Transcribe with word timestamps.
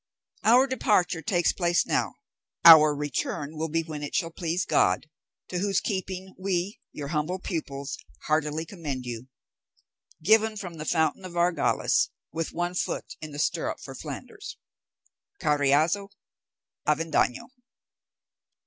Our 0.43 0.65
departure 0.65 1.21
takes 1.21 1.53
place 1.53 1.85
now; 1.85 2.15
our 2.65 2.95
return 2.95 3.55
will 3.55 3.69
be 3.69 3.83
when 3.83 4.01
it 4.01 4.15
shall 4.15 4.31
please 4.31 4.65
God, 4.65 5.07
to 5.49 5.59
whose 5.59 5.79
keeping, 5.79 6.33
we, 6.39 6.79
your 6.91 7.09
humble 7.09 7.37
pupils, 7.37 7.99
heartily 8.25 8.65
commend 8.65 9.05
you. 9.05 9.27
Given 10.23 10.57
from 10.57 10.79
the 10.79 10.85
fountain 10.85 11.23
of 11.23 11.33
Argales, 11.37 12.09
with 12.33 12.51
one 12.51 12.73
foot 12.73 13.13
in 13.21 13.31
the 13.31 13.37
stirrup 13.37 13.79
for 13.79 13.93
Flanders. 13.93 14.57
"CARRIAZO, 15.39 16.09
"AVENDANO." 16.87 17.49